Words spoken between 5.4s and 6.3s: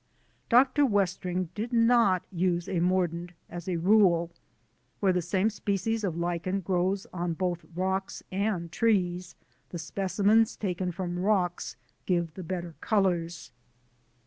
species of